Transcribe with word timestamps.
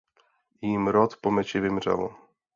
Jím 0.61 0.87
rod 0.87 1.17
po 1.17 1.31
meči 1.31 1.59
vymřel. 1.59 2.15